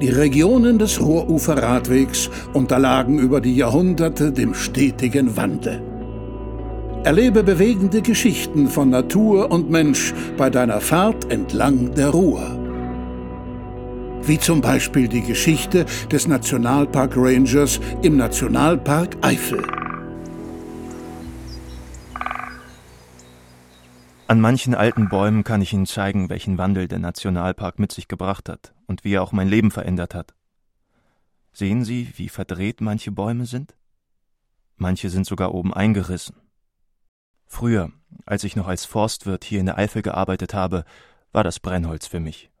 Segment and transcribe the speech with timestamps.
[0.00, 5.82] Die Regionen des Ruhruferradwegs unterlagen über die Jahrhunderte dem stetigen Wandel.
[7.04, 12.58] Erlebe bewegende Geschichten von Natur und Mensch bei deiner Fahrt entlang der Ruhr.
[14.22, 19.62] Wie zum Beispiel die Geschichte des Nationalpark Rangers im Nationalpark Eifel.
[24.30, 28.48] An manchen alten Bäumen kann ich Ihnen zeigen, welchen Wandel der Nationalpark mit sich gebracht
[28.48, 30.34] hat und wie er auch mein Leben verändert hat.
[31.52, 33.74] Sehen Sie, wie verdreht manche Bäume sind?
[34.76, 36.36] Manche sind sogar oben eingerissen.
[37.48, 37.90] Früher,
[38.24, 40.84] als ich noch als Forstwirt hier in der Eifel gearbeitet habe,
[41.32, 42.52] war das Brennholz für mich.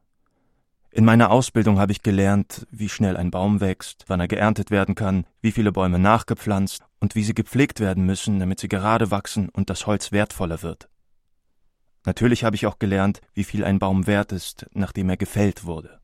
[0.90, 4.96] In meiner Ausbildung habe ich gelernt, wie schnell ein Baum wächst, wann er geerntet werden
[4.96, 9.50] kann, wie viele Bäume nachgepflanzt und wie sie gepflegt werden müssen, damit sie gerade wachsen
[9.50, 10.89] und das Holz wertvoller wird.
[12.04, 16.00] Natürlich habe ich auch gelernt, wie viel ein Baum wert ist, nachdem er gefällt wurde.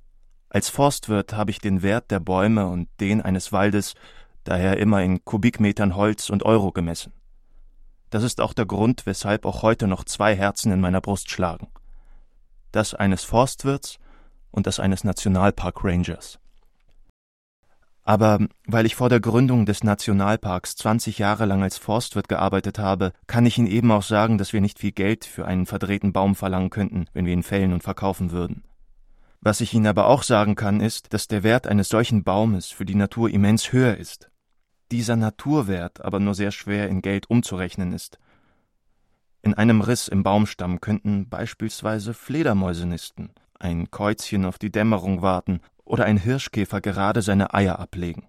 [0.49, 3.95] Als Forstwirt habe ich den Wert der Bäume und den eines Waldes
[4.45, 7.13] daher immer in Kubikmetern Holz und Euro gemessen.
[8.11, 11.69] Das ist auch der Grund, weshalb auch heute noch zwei Herzen in meiner Brust schlagen.
[12.71, 13.99] Das eines Forstwirts
[14.51, 16.39] und das eines Nationalpark Rangers.
[18.07, 23.13] Aber weil ich vor der Gründung des Nationalparks 20 Jahre lang als Forstwirt gearbeitet habe,
[23.27, 26.37] kann ich Ihnen eben auch sagen, dass wir nicht viel Geld für einen verdrehten Baum
[26.37, 28.63] verlangen könnten, wenn wir ihn fällen und verkaufen würden.
[29.41, 32.85] Was ich Ihnen aber auch sagen kann, ist, dass der Wert eines solchen Baumes für
[32.85, 34.31] die Natur immens höher ist.
[34.93, 38.21] Dieser Naturwert aber nur sehr schwer in Geld umzurechnen ist.
[39.43, 45.61] In einem Riss im Baumstamm könnten beispielsweise Fledermäuse nisten, ein Käuzchen auf die Dämmerung warten
[45.87, 48.29] oder ein Hirschkäfer gerade seine Eier ablegen.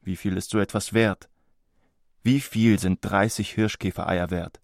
[0.00, 1.28] Wie viel ist so etwas wert?
[2.22, 4.62] Wie viel sind dreißig Hirschkäfereier wert?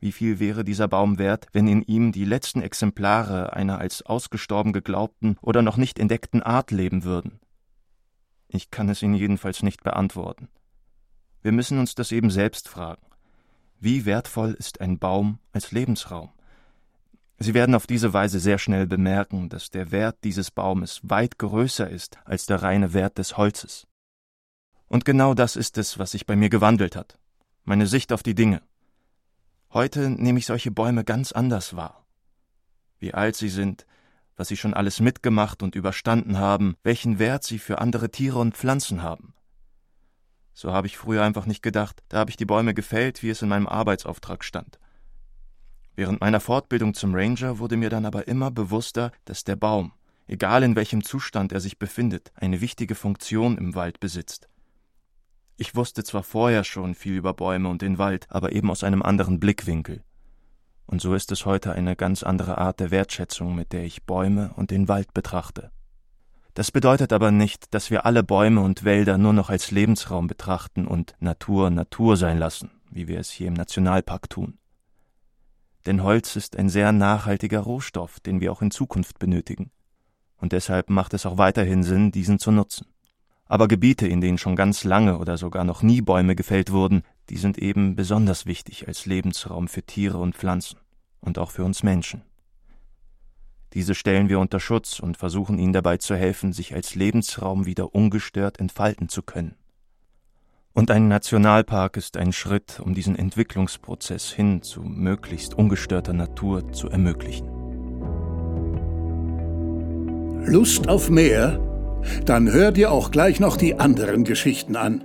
[0.00, 4.72] Wie viel wäre dieser Baum wert, wenn in ihm die letzten Exemplare einer als ausgestorben
[4.72, 7.40] geglaubten oder noch nicht entdeckten Art leben würden?
[8.48, 10.48] Ich kann es Ihnen jedenfalls nicht beantworten.
[11.42, 13.02] Wir müssen uns das eben selbst fragen.
[13.80, 16.30] Wie wertvoll ist ein Baum als Lebensraum?
[17.40, 21.88] Sie werden auf diese Weise sehr schnell bemerken, dass der Wert dieses Baumes weit größer
[21.88, 23.86] ist als der reine Wert des Holzes.
[24.88, 27.18] Und genau das ist es, was sich bei mir gewandelt hat.
[27.64, 28.62] Meine Sicht auf die Dinge.
[29.72, 32.06] Heute nehme ich solche Bäume ganz anders wahr.
[32.98, 33.86] Wie alt sie sind,
[34.34, 38.56] was sie schon alles mitgemacht und überstanden haben, welchen Wert sie für andere Tiere und
[38.56, 39.34] Pflanzen haben.
[40.54, 43.42] So habe ich früher einfach nicht gedacht, da habe ich die Bäume gefällt, wie es
[43.42, 44.80] in meinem Arbeitsauftrag stand.
[45.98, 49.90] Während meiner Fortbildung zum Ranger wurde mir dann aber immer bewusster, dass der Baum,
[50.28, 54.48] egal in welchem Zustand er sich befindet, eine wichtige Funktion im Wald besitzt.
[55.56, 59.02] Ich wusste zwar vorher schon viel über Bäume und den Wald, aber eben aus einem
[59.02, 60.04] anderen Blickwinkel.
[60.86, 64.52] Und so ist es heute eine ganz andere Art der Wertschätzung, mit der ich Bäume
[64.54, 65.72] und den Wald betrachte.
[66.54, 70.86] Das bedeutet aber nicht, dass wir alle Bäume und Wälder nur noch als Lebensraum betrachten
[70.86, 74.58] und Natur Natur sein lassen, wie wir es hier im Nationalpark tun
[75.88, 79.70] denn Holz ist ein sehr nachhaltiger Rohstoff, den wir auch in Zukunft benötigen.
[80.36, 82.86] Und deshalb macht es auch weiterhin Sinn, diesen zu nutzen.
[83.46, 87.38] Aber Gebiete, in denen schon ganz lange oder sogar noch nie Bäume gefällt wurden, die
[87.38, 90.78] sind eben besonders wichtig als Lebensraum für Tiere und Pflanzen
[91.20, 92.20] und auch für uns Menschen.
[93.72, 97.94] Diese stellen wir unter Schutz und versuchen ihnen dabei zu helfen, sich als Lebensraum wieder
[97.94, 99.54] ungestört entfalten zu können.
[100.74, 106.88] Und ein Nationalpark ist ein Schritt, um diesen Entwicklungsprozess hin zu möglichst ungestörter Natur zu
[106.88, 107.48] ermöglichen.
[110.44, 111.60] Lust auf mehr?
[112.24, 115.04] Dann hör dir auch gleich noch die anderen Geschichten an.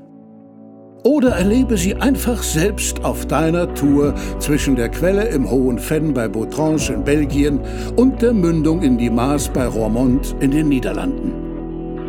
[1.03, 6.29] Oder erlebe sie einfach selbst auf deiner Tour zwischen der Quelle im Hohen Fenn bei
[6.29, 7.59] Bautrange in Belgien
[7.97, 11.42] und der Mündung in die Maas bei Roermond in den Niederlanden.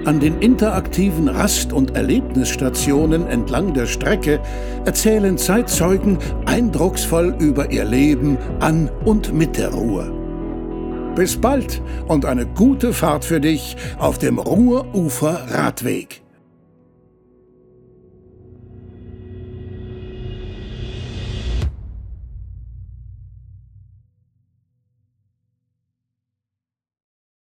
[0.04, 4.38] An den interaktiven Rast- und Erlebnisstationen entlang der Strecke
[4.84, 10.12] erzählen Zeitzeugen eindrucksvoll über ihr Leben an und mit der Ruhr.
[11.14, 16.23] Bis bald und eine gute Fahrt für dich auf dem Ruhrufer Radweg.